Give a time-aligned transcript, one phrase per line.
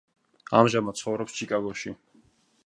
[0.59, 1.95] ამჟამად ცხოვრობს ჩიკაგოში.